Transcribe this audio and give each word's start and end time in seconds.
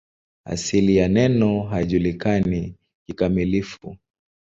Asili 0.45 0.95
ya 0.97 1.07
neno 1.07 1.61
haijulikani 1.63 2.75
kikamilifu. 3.07 3.97